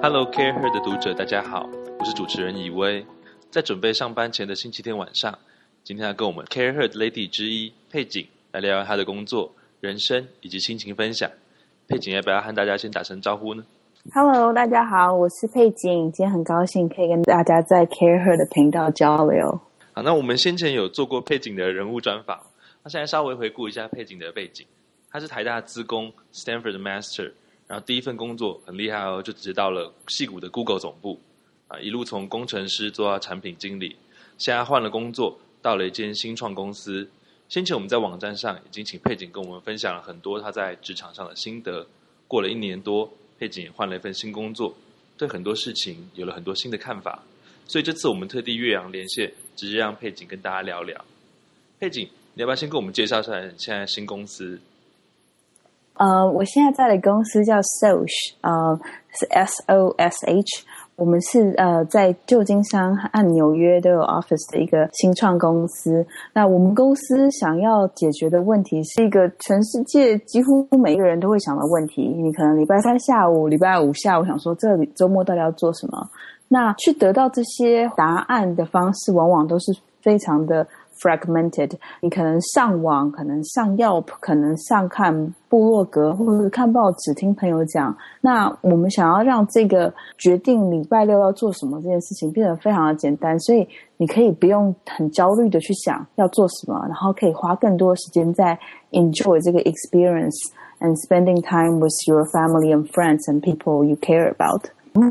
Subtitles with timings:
[0.00, 3.04] Hello Care Her 的读者，大家好，我是主持人以威。
[3.50, 5.36] 在准备上班前的星期天晚上，
[5.82, 11.28] 今天要跟我们 Care Her 的 Lady 之一佩锦来聊聊她的工作、人生以及心情分享。
[11.88, 13.64] 佩锦要不要和大家先打声招呼呢
[14.14, 19.60] ？Hello，大家好，我是佩锦，今天很高兴可以跟大家在 Care Her 的频道交流。
[19.94, 22.38] 好，那我们先前有做过佩锦的人物专访，
[22.84, 24.64] 那现在稍微回顾一下佩锦的背景。
[25.10, 27.32] 她是台大资工，Stanford 的 Master。
[27.68, 31.20] 然后第一份工作很厉害哦，就直接到了戏谷的 Google 总部，
[31.68, 33.94] 啊，一路从工程师做到产品经理，
[34.38, 37.08] 现在换了工作，到了一间新创公司。
[37.48, 41.86] 先前我们在网站上已经请佩锦跟我们分享了很多他在职场上的心得。
[42.26, 44.74] 过了一年多，佩锦也换了一份新工作，
[45.16, 47.22] 对很多事情有了很多新的看法。
[47.66, 51.02] 所以这次我们特地岳阳连线，直接让佩锦跟大家聊聊。
[51.80, 54.58] 佩锦，你要不要先跟我们介绍一下现在新公司？
[55.98, 58.78] 呃，我现在在的公司叫 Sosh，呃，
[59.12, 60.64] 是 S O S H。
[60.96, 66.04] 我们是呃在旧金山和纽约都有 office 的一个新创公司。
[66.32, 72.02] 那我们公司想要解决的问题是一个全世界几乎每一个人都会想的问题。
[72.02, 76.04] 你可能礼拜三下午、礼拜五下午想说，这周末到底要做什么？
[76.48, 80.66] 那去得到这些答案的方式，往往都是非常的。
[81.00, 87.96] fragmented，你可能上网，可能上 Yelp，可能上看部落格，或者是看报纸，听朋友讲。
[88.20, 98.58] 那我们想要让这个决定礼拜六要做什么这件事情变得非常的简单，所以你可以不用很焦虑的去想要做什么，然后可以花更多时间在
[98.92, 100.36] enjoy 这个 experience
[100.80, 104.64] and spending time with your family and friends and people you care about。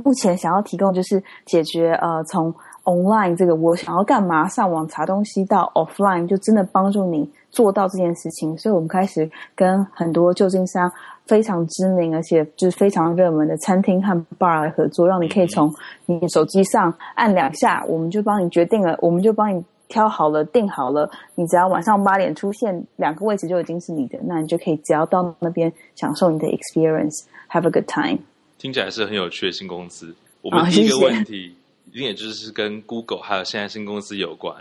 [0.04, 2.54] 目前想要提供就是解决呃从
[2.88, 4.48] online 这个我想要干嘛？
[4.48, 8.58] 上网查东西到 offline 就真的帮助你做到这件事情。
[8.58, 10.90] 所以我们开始跟很多旧金山
[11.26, 15.70] 非常知名而且就是非常热门的餐厅和 bar 来合作，让你可以从
[16.06, 21.10] 你手机上按两下，我们就帮你决定了，我们就帮你挑好了、定好了。
[21.36, 28.20] 你只要晚上八点出现，两个位置就已经是你的，那你就可以只要到那边享受你的 experience，have a good time。
[28.58, 30.16] 听起来是很有趣的新公司。
[30.42, 31.54] 我们第一个问题。
[31.98, 34.56] 一定也就是跟 Google 还有现在新公司有关。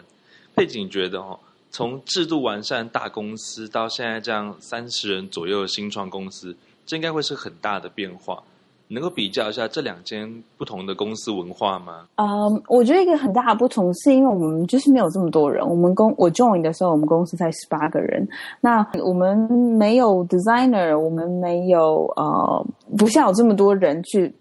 [0.55, 1.39] 背景觉得哦，
[1.71, 8.43] 从制度完善大公司到现在这样三十人左右的新创公司，这应该会是很大的变化。
[8.89, 12.07] 能够比较一下这两间不同的公司文化吗？
[12.15, 15.63] 嗯，我觉得一个很大的不同是因为我们就是没有这么多人。
[15.69, 18.27] 我们公我 join 的时候，我们公司才十八个人。
[18.63, 19.37] 那我们
[19.77, 24.35] 没有 designer，我们没有呃，不像有这么多人去。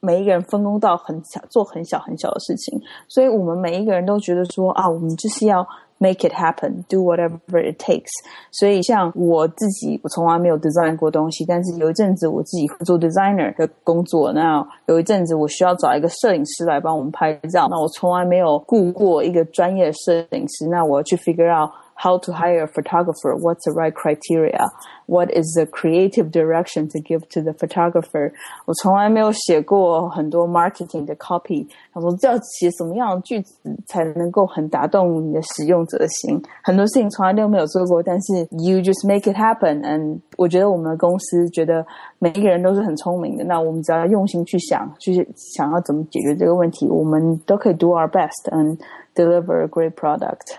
[0.00, 5.66] 每一个人分工到很小，做很小很小的事情，所以我们每一个人都觉得说啊，我们就是要
[5.98, 8.08] make it happen，do whatever it takes。
[8.52, 21.70] 所以像我自己，我从来没有 design 过东西，但是有一阵子我自己做 designer 的工作，那有一阵子我需要找一个摄影师来帮我们拍照，那我从来没有雇过一个专业的摄影师，那我要去 figure out。
[21.97, 24.67] how to hire a photographer, what's the right criteria,
[25.05, 28.31] what is the creative direction to give to the photographer。
[28.65, 33.53] 我从来没有写过很多 marketing 的 copy，他说要写什么样的句子
[33.85, 41.85] 才能够很打动你的使用者的心，很多事情从来都没有做过，但是 you just make it happen。and 我觉得我们的公司觉得
[42.17, 48.77] 每一个人都是很聪明的，那我们只要用心去想，就是想要怎么解决这个问题，我们都可以 do our best and
[49.13, 50.57] deliver a great product。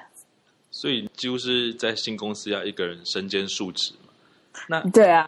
[0.79, 4.13] 所以几乎是在新公司要一个人身兼数职嘛？
[4.69, 5.27] 那对啊，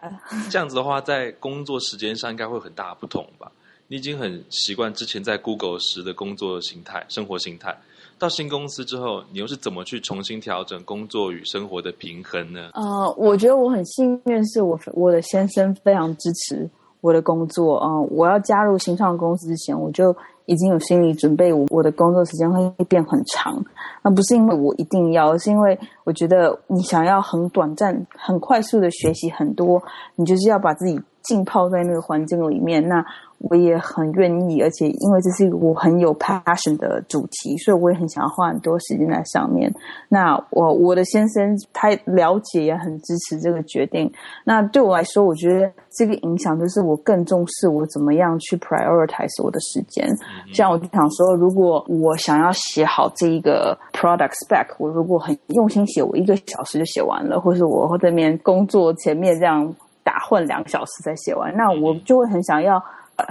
[0.50, 3.52] 这样子的话，在工作时间上应该会很大不同吧？
[3.86, 7.76] 你已经很习惯之前在 Google 时的工作形态、生活形态，
[8.18, 12.70] 到新公司之后，你又是怎么去重新调整工作与生活的平衡呢？
[12.72, 16.66] 呃，我觉得我很幸运，是我我的先生非常支持
[17.02, 17.78] 我的工作。
[17.84, 20.16] 嗯，我要加入新创公司之前，我就。
[20.46, 23.64] 已经有心理准备，我我的工作时间会变很长。
[24.02, 29.82] 那不是因为我一定要，是因为我觉得你想要很短暂、很快速的学习很多，
[30.16, 32.86] 你就是要把自己浸泡在那个环境里面。
[32.86, 33.04] 那
[33.50, 39.68] 我也很愿意，而且因为这是一个我很有 passion 的主题，所以我也很想要花很多时间在上面。
[40.08, 44.08] 那我我的先生他了解也很支持这个决定。
[44.44, 50.06] 那对我来说，我觉得这个影响就是我更重视我怎么样去 prioritize 我的时间。
[50.54, 59.74] 像我就想说，如果我想要写好这一个 product spec，我如果很用心写，我一个小时就写完了，或是我这边工作前面这样
[60.12, 62.82] 打混两个小时再写完，那我就会很想要。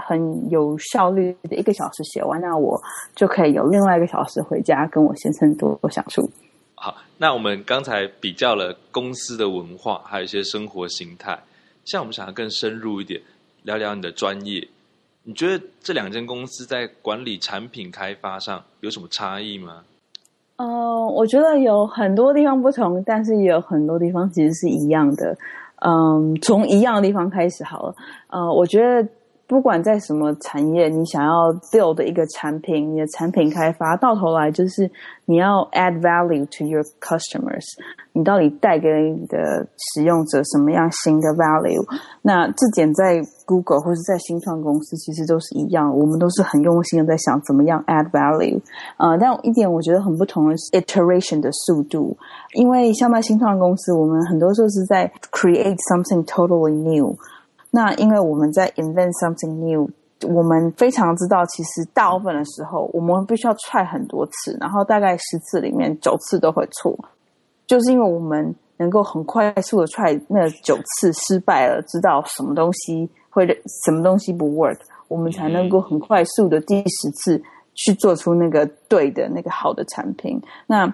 [0.08, 2.80] 很有效率的一个小时写完，那我
[3.16, 6.30] 就可以有另外一个小时回家跟我先生多多相处。
[6.76, 11.38] 好，那我们刚才比较了公司的文化，还有一些生活形态。
[11.84, 13.20] 像我们想要更深入一点，
[13.64, 14.66] 聊聊你的专业。
[15.24, 19.84] 你觉得这两间公司在管理产品开发上有什么差异吗？
[20.58, 20.66] 呃，
[21.08, 25.36] 我觉得有很多地方不同，但是也有很多地方其实是一样的。
[25.86, 27.96] 嗯，从一样的地方开始好了。
[28.30, 29.08] 呃，我觉得。
[29.52, 34.90] 不管在什么产业，你想要 build 一个产品，你的产品开发到头来就是
[35.26, 37.66] 你要 add value to your customers。
[38.14, 41.84] 你到底带给你的使用者什么样新的 value？
[42.22, 48.58] 那这点在 Google 或是在新创公司其实都是一样，我们都是很用心的在想怎么样 add value。
[48.96, 52.16] 呃，但一点我觉得很不同的是 iteration 的速度，
[52.54, 57.14] 因为像在新创公司，我们很多时候是在 create something totally new。
[57.74, 59.90] 那因为我们在 invent something new，
[60.28, 66.94] 我们非常知道，其实大部分的时候，我们必须要 try 很多次，然后大概十次里面九次都会错，
[67.66, 73.48] 就是因为我们能够很快速的 try 那九次失败了，知道什么东西会
[73.86, 77.42] 什么东西不 work，我们才能够很快速的第十次
[77.74, 80.42] 去做出那个对的那个好的产品。
[80.68, 80.94] 那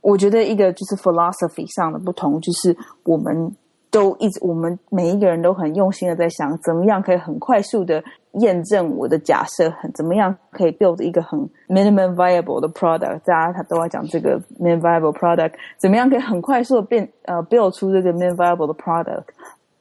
[0.00, 3.54] 我觉得一个就是 philosophy 上的不同，就是我们。
[3.94, 8.02] 都一直，我们每一个人都很用心的在想，怎么样可以很快速的
[8.32, 11.38] 验证我的假设，很怎么样可以 build 一个很
[11.68, 13.20] minimum viable 的 product。
[13.24, 19.26] 大家他都在讲这个 minimum viable product，怎么样可以很快速的变呃 build 出这个 minimum viable 的 product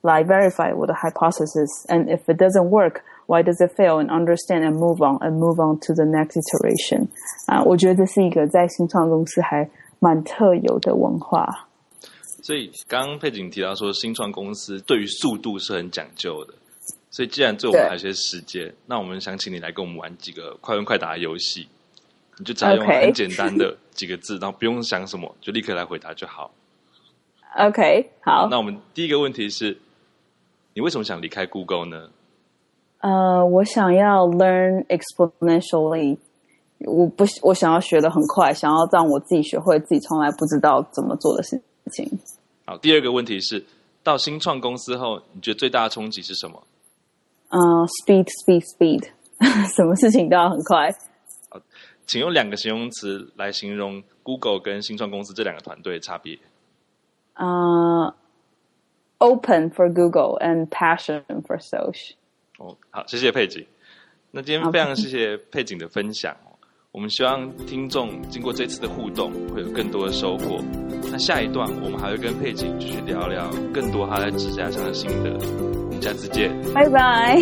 [0.02, 5.40] 来 verify 我的 hypothesis，and if it doesn't work，why does it fail？and understand and move on，and
[5.40, 7.08] move on to the next iteration。
[7.48, 9.68] 啊，我觉得这是一个在新创公司还
[10.00, 11.48] 蛮特有的文化。
[12.44, 16.54] 所以刚刚佩景提到说，新创公司对于速度是很讲究的。
[17.10, 21.68] 所以既然对我们还有些时间，那我们想请你来跟我们玩几个快问快答的游戏。
[22.38, 26.52] 你就只要用很简单的几个字，然后不用想什么，就立刻来回答就好。
[27.56, 28.50] OK，好。
[28.50, 29.78] 那我们第一个问题是，
[30.74, 32.10] 你为什么想离开 Google 呢？
[33.00, 36.18] 呃，我想要 learn exponentially。
[36.80, 41.62] 我不，我想要学的很快，想要让我自己学会自己从来不知道怎么做的事。
[42.66, 43.64] 好，第二个问题是，
[44.04, 46.66] 到新创公司后，你觉得最大的冲击是什么？
[47.50, 49.04] 嗯，speed，speed，speed，
[49.76, 50.90] 什么事情都要很快。
[51.50, 51.60] 好，
[52.08, 56.40] 请用两个形容词来形容 Google 跟新创公司这两个团队的差别。
[57.36, 58.14] 嗯
[59.18, 62.14] ，open for Google and passion for social。
[62.60, 63.66] 哦，好，谢谢佩景。
[64.32, 66.36] 那今天非常谢谢佩景的分享。
[66.92, 70.60] 我们希望听众经过这次的互动，会有更多的收获。
[71.12, 75.32] 那下一段，我们还会跟佩锦继续聊聊更多他在指甲上的心得。
[75.34, 77.38] 我们下次见，拜拜。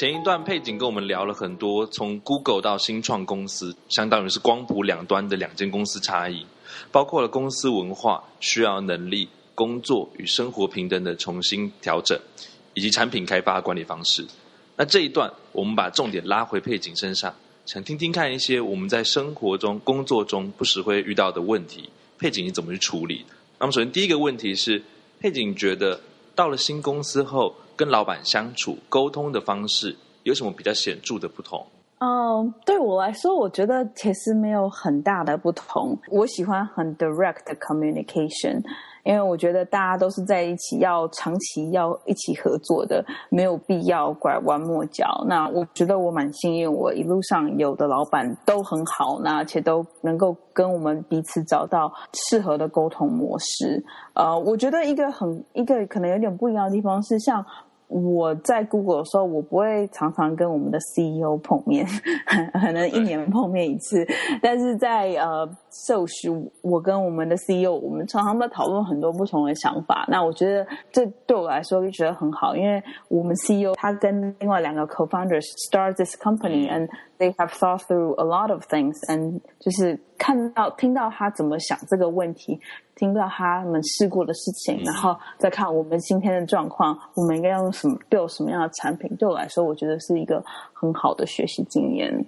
[0.00, 6.46] 前一段佩景跟我们聊了很多，从 Google 到新创公司，相当于是光谱两端的两间公司差异，
[6.90, 12.18] 包括了公司文化、需要能力、工作与生活平等的重新调整，
[12.72, 14.26] 以及产品开发管理方式。
[14.74, 17.34] 那这一段，我们把重点拉回佩景身上，
[17.66, 23.26] 想听听看一些我们在生活中、工作中不时会遇到的问题，佩景你怎么去处理？
[23.58, 24.82] 那么，首先第一个问题是，
[25.20, 26.00] 佩景觉得
[26.34, 27.54] 到了新公司后。
[27.80, 31.64] 跟老板相处沟通的方式有什么比较显著的不同？
[32.00, 35.98] 嗯，对我来说，我觉得其实没有很大的不同。
[36.10, 38.62] 我喜欢很 direct communication。
[39.02, 45.24] 因为我觉得大家都是在一起，要长期要一起合作的，没有必要拐弯抹角。
[45.26, 53.82] 那我觉得我蛮幸运，我一路上有的老板都很好，那且都能够跟我们彼此找到适合的沟通模式。
[54.12, 57.44] 呃，我觉得一个很一个可能有点不一样的地方是像。
[57.90, 61.84] 我在 Google 的时候，我不会常常跟我们的 CEO 碰面，
[62.54, 64.06] 可能一年碰面一次。
[64.40, 65.44] 但是在呃，
[65.86, 66.30] 授时
[66.62, 70.04] 我跟我们的 CEO，我们常常在讨论很多不同的想法。
[70.08, 82.60] 那我觉得这对我来说就觉得很好，因为我们 CEO 他跟另外两个 co-founders start this company，and they have thought through a lot of things，and 就是看到听到他怎么想这个问题。
[82.96, 89.16] 听到他们试过的事情，然后再看我们今天的状况，我们应该要用什么 build 什么样的产品？
[89.16, 92.26] 对我来说，我觉得是一个很好的学习经验。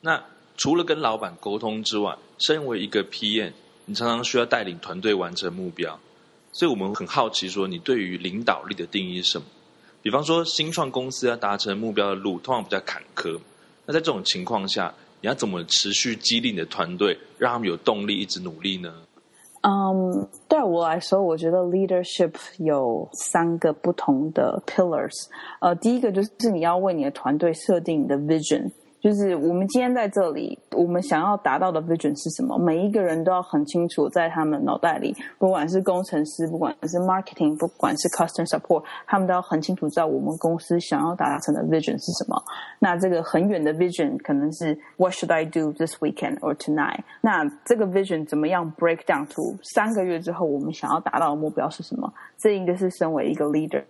[0.00, 0.22] 那
[0.62, 3.50] 除了跟老板沟通之外，身为一个 PM，
[3.84, 5.98] 你常常需要带领团队完成目标，
[6.52, 9.44] 所以我们很好奇，说你对于领导力的定义是什么？
[10.02, 13.40] 比方说，新创公司要达成目标的路通常比较坎坷，
[13.86, 18.94] 那在这种情况下，你要怎么持续激励你的团队，让他们有动力一直努力呢？
[19.62, 25.26] 嗯，对我来说，我觉得 leadership 有三个不同的 pillars。
[25.60, 28.70] 呃，第一个就是你要为你的团队设定你的 vision。
[29.02, 32.56] 就是我们今天在这里，我们想要达到的 vision 是什么？
[32.56, 42.40] 每一个人都要很清楚，在他们脑袋里，不管是工程师，不管是 marketing，不管是 customer support，他们都要很清楚知道我们公司想要达成的 vision 是什么。
[42.78, 47.00] 那这个很远的 vision 可能是 What should I do this weekend or tonight？
[47.22, 52.12] 那这个 vision 怎么样 break down to 三个月之后我们想要达到的目标是什么？
[52.38, 53.82] 这应该是身为一个 leader。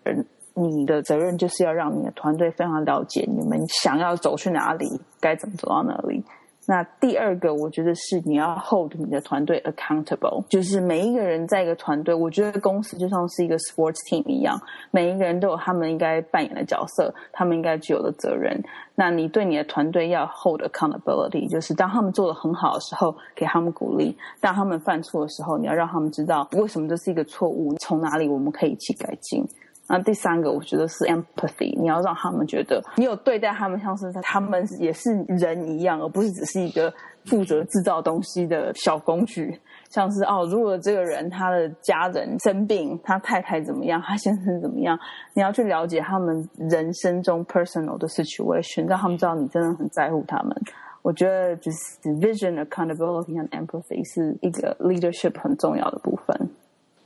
[0.54, 4.86] 你的责任就是要让你的团队非常了解你们想要走去哪里，
[5.20, 6.22] 该怎么走到哪里。
[6.64, 14.56] 那第二个，我觉得是你要 hold 你的团队 accountable，就是每一个人在一个团队，我觉得公司就像是一个 sports team 一样，
[14.92, 18.56] 每一个人都有他们应该扮演的角色，他们应该具有的责任。
[18.94, 29.44] 那你对你的团队要 hold accountability，就是当他们做的很好的时候，给他们鼓励；当他们犯错的时候，你要让他们知道为什么这是一个错误，从哪里我们可以一起改进。
[29.92, 36.90] 那第三个，我觉得是 empathy，你要让他们觉得你有对待他们，像是他们也是人一样，而不是只是一个
[37.26, 39.60] 负责制造东西的小工具。
[39.90, 44.98] 像是哦，如果这个人他的家人生病，他太太怎么样，他先生怎么样，
[45.34, 50.56] 你要去了解他们人生中 personal 的 situation，让他们知道你真的很在乎他们。
[51.02, 56.48] 我觉得就是 vision、accountability 和 empathy 是一个 leadership 很重要的部分。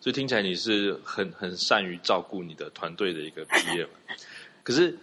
[0.06, 3.84] 所以听起来你是很很善于照顾你的团队的一个毕业，
[4.62, 4.96] 可是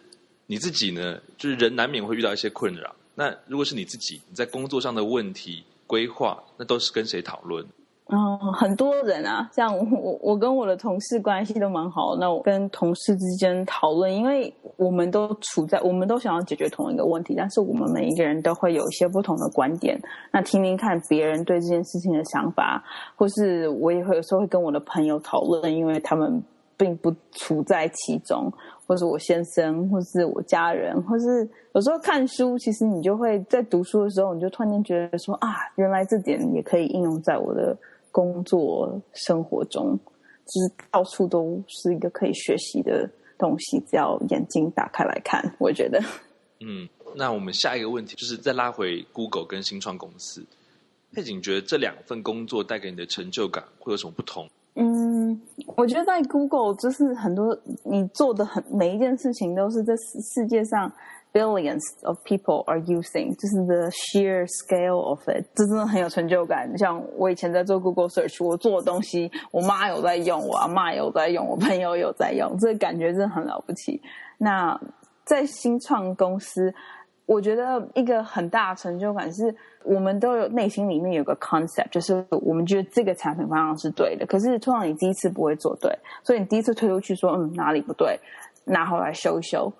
[0.46, 2.96] 你自己呢，就是人难免会遇到一些困扰。
[3.14, 7.68] 那如果是你自己，你在工作上的问题规划，那都是跟谁讨论？
[8.08, 12.18] 嗯，很多人啊，像我，我跟我的同事关系都蛮好。
[12.20, 19.98] 那我跟同事之间讨论，因为我们都处在，我们都想要解决同一个问题，但是我们每一个人都会有一些不同的观点。
[20.32, 22.84] 那听听看别人对这件事情的想法，
[23.16, 26.44] 或是我也会有时候会跟我的朋友讨论，因为他们
[26.76, 28.52] 并不处在其中，
[28.86, 37.76] 或是我先生，或是我家人，或是有时候看书，其实你就会在读书的时候，你就突然间觉得说啊，原来这点也可以应用在我的。
[38.14, 40.00] 工作生活中，
[40.46, 46.00] 就是到处都是一个可以学习的东西，只要眼睛打开来看，我觉得。
[46.62, 50.46] 嗯，那我们下一个问题就是再拉回 Google 跟新创公司，
[51.12, 54.48] 佩景觉得这两份工作带给你的成就感会有什么不同？
[54.76, 55.42] 嗯，
[55.76, 60.90] 我觉得在 Google 就是很多你做的很每一件事情都是在世界上。
[61.34, 66.78] Billions of people are using，就是 the sheer scale of it，这真的很有成就感。
[66.78, 74.00] 像我以前在做 Google search，我做的东西，我妈有在用，我阿妈有在用，我朋友有在用，这个感觉真的很了不起。
[74.38, 74.80] 那
[75.26, 76.74] 在新创公司，
[77.26, 84.26] 我觉得一个很大的成就感是，我们都有内心里面有个 concept，就是我们觉得这个产品方向是对的。
[84.26, 85.92] 可是通常你第一次不会做对，
[86.24, 88.20] 所以你第一次推出去说，嗯，哪里不对，
[88.66, 89.72] 拿回来修一修。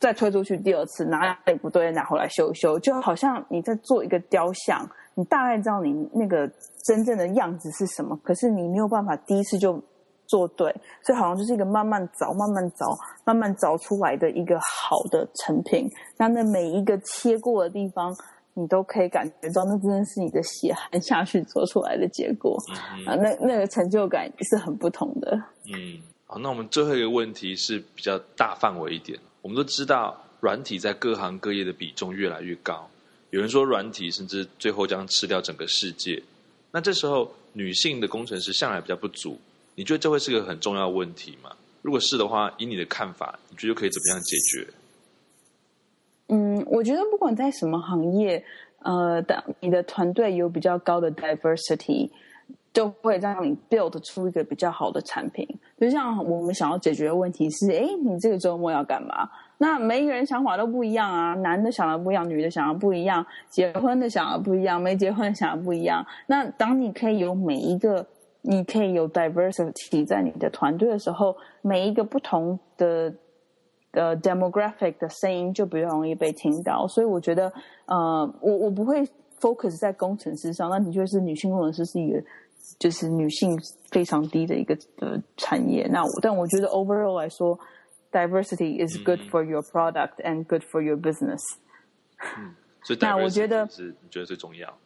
[0.00, 6.50] 再推出去第二次，哪里不对，拿回来修一修，就好像你在做一个雕像，你大概知道你那个
[6.84, 9.80] 真正的样子是什么，可是你没有办法第一次就
[10.26, 15.86] 做对，所以好像就是一个慢慢凿、慢慢凿、慢慢凿出来的一个好的成品。
[16.16, 18.10] 那那每一个切过的地方，
[18.54, 22.56] 你都可以感觉到，那真的是你的血汗下去做出来的结果
[23.06, 23.14] 啊！
[23.16, 25.36] 那那个成就感是很不同的。
[25.66, 29.18] 嗯，好，那我们最后一个问题是比较大范围一点。
[29.42, 32.88] 我们都知道，软体在各行各业的比重越来越高。
[33.30, 36.22] 有人说，软体甚至最后将吃掉整个世界。
[36.72, 39.38] 那这时候，女性的工程师向来比较不足。
[39.74, 41.50] 你觉得这会是个很重要的问题吗？
[41.82, 44.66] 如果是的话，以你的看法，你觉得可以怎么样解决？
[46.28, 48.44] 嗯，我觉得不管在什么行业，
[48.80, 52.10] 呃，的你的团队有比较高的 diversity。
[52.72, 55.46] 就会让你 build 出一个比较好的产品。
[55.78, 59.28] 就像我们想要解决的问题是：哎，你这个周末要干嘛？
[59.58, 66.04] 那每一个人想法都不一样啊，男的想的不一样，女的想的不一样，结婚的想的不一样，没结婚的想的不一样。
[66.26, 68.06] 那当你可以有每一个，
[68.40, 73.12] 你可以有 diversity 在你的团队的时候，每一个不同的
[73.92, 76.86] 的 demographic 的声音就比较容易被听到。
[76.88, 77.52] 所以我觉得，
[77.84, 79.02] 呃，我我不会
[79.40, 82.22] focus 在工程师上，那的确是女性工程师是一个。
[82.77, 83.57] 就是女性
[83.91, 85.87] 非常低的一个的产业。
[85.91, 87.57] 那但我觉得 overall 来说，
[88.11, 91.39] diversity is good for your product and good for your business。
[92.37, 94.77] 嗯，所以那我觉得是你觉得最重要。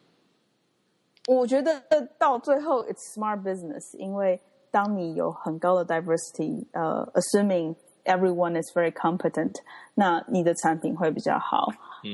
[1.26, 1.82] 我觉得
[2.18, 4.40] 到最后，it's smart business，因为
[4.70, 9.54] 当你有很高的 diversity，呃，assuming everyone is very competent，
[9.94, 11.68] 那你的产品会比较好。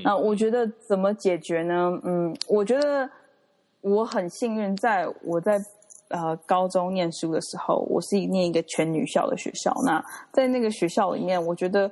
[0.04, 2.00] 那我觉得怎么解决呢？
[2.04, 3.10] 嗯，我觉得。
[3.81, 5.59] 我很幸运，在我在
[6.09, 9.73] 呃高中念书的时候，我是念一个全女校的学校。
[9.85, 11.91] 那在那个学校里面，我觉得，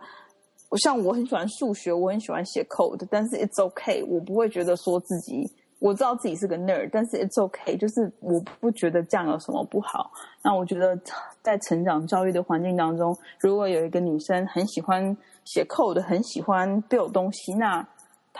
[0.70, 5.52] 我像我很喜欢数学，我很喜欢写 code，但是 it's okay，我不会觉得说自己。
[5.80, 10.12] 我知道自己是个 nerd，但是 it's okay，就是我不觉得这样有什么不好。
[10.44, 10.94] 那我觉得
[11.42, 15.16] 在成长教育的环境当中，如果有一个女生很喜欢
[15.46, 17.88] 写 code，很喜欢 build 东西，那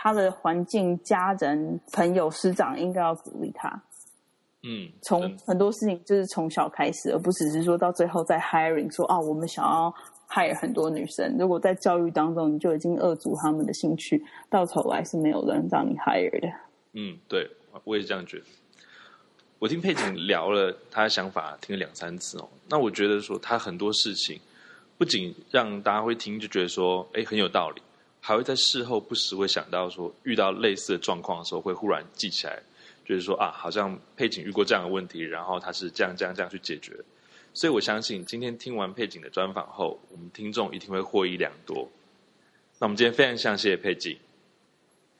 [0.02, 3.68] 她的环境、家人、朋友、师长应该要鼓励他。
[4.62, 9.92] 嗯，从很多事情就是从小开始，而不只是说到最后在 hiring 说啊，我们想要
[10.30, 11.36] hire 很多女生。
[11.38, 16.48] 如果在教育当中你就已经扼足他们的兴趣，到头来是没有人让你 hire 的。
[16.94, 17.46] 嗯，对，
[17.84, 18.44] 我也是这样觉得。
[19.58, 22.48] 我听佩锦聊了他的想法，听了两三次哦。
[22.70, 24.40] 那我觉得说他很多事情，
[24.96, 27.82] 不仅让大家会听就觉得说，哎，很有道理，
[28.20, 32.60] 还会在事后不时会想到说，遇到类似的状况的时候，会忽然记起来，
[33.04, 36.92] 就是说啊，好像佩景遇过这样的问题，然后他是这样这样这样去解决。
[37.52, 41.88] 所以我相信，今天听完佩景的专访后，我们听众一定会获益良多。
[42.78, 44.16] 那我们今天非常谢谢佩锦。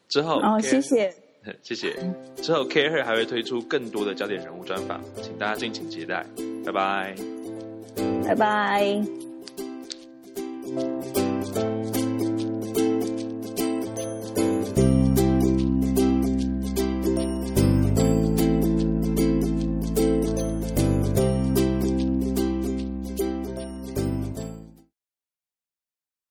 [0.09, 1.13] 之后，哦，谢谢。
[1.63, 1.97] 谢谢。
[2.37, 6.25] 之后，Care Her 还会推出更多的焦点人物专访，请大家敬请期待。
[6.67, 7.15] 拜拜，
[8.27, 9.03] 拜拜。